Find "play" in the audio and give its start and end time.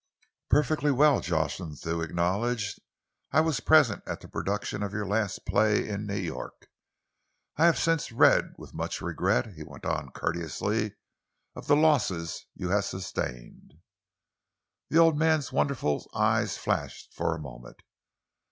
5.45-5.87